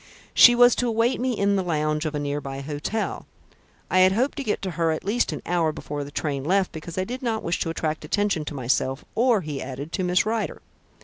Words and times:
She 0.33 0.55
was 0.55 0.73
to 0.77 0.87
await 0.87 1.21
me 1.21 1.37
in 1.37 1.57
the 1.57 1.61
lounge 1.63 2.07
of 2.07 2.15
a 2.15 2.19
near 2.19 2.41
by 2.41 2.61
hotel. 2.61 3.27
I 3.91 3.99
had 3.99 4.13
hoped 4.13 4.35
to 4.37 4.43
get 4.43 4.59
to 4.63 4.71
her 4.71 4.89
at 4.89 5.03
least 5.05 5.31
an 5.31 5.43
hour 5.45 5.71
before 5.71 6.03
the 6.03 6.09
train 6.09 6.43
left, 6.43 6.71
because 6.71 6.97
I 6.97 7.03
did 7.03 7.21
not 7.21 7.43
wish 7.43 7.59
to 7.59 7.69
attract 7.69 8.03
attention 8.03 8.43
to 8.45 8.55
myself, 8.55 9.05
or," 9.13 9.41
he 9.41 9.61
added, 9.61 9.91
"to 9.91 10.03
Miss 10.03 10.25
Rider. 10.25 10.63